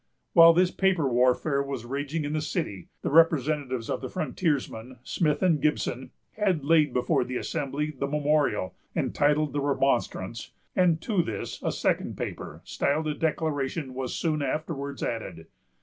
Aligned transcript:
While 0.33 0.53
this 0.53 0.71
paper 0.71 1.07
warfare 1.07 1.61
was 1.61 1.85
raging 1.85 2.25
in 2.25 2.33
the 2.33 2.41
city, 2.41 2.87
the 3.03 3.11
representatives 3.11 3.87
of 3.87 4.01
the 4.01 4.09
frontiersmen, 4.09 4.97
Smith 5.03 5.43
and 5.43 5.61
Gibson, 5.61 6.09
had 6.37 6.65
laid 6.65 6.91
before 6.91 7.23
the 7.23 7.37
Assembly 7.37 7.91
the 7.95 8.07
memorial, 8.07 8.73
entitled 8.95 9.53
the 9.53 9.61
Remonstrance; 9.61 10.53
and 10.75 10.99
to 11.01 11.21
this 11.21 11.61
a 11.61 11.71
second 11.71 12.17
paper, 12.17 12.61
styled 12.63 13.07
a 13.09 13.13
Declaration, 13.13 13.93
was 13.93 14.15
soon 14.15 14.41
afterwards 14.41 15.03
added. 15.03 15.45